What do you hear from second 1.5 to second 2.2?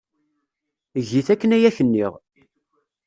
ay ak-nniɣ.